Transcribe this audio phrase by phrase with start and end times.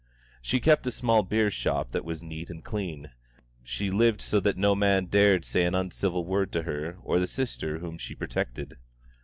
[0.41, 3.11] She kept a small beer shop that was neat and clean;
[3.63, 7.17] she lived so that no man dared to say an uncivil word to her or
[7.17, 8.77] to the sister whom she protected.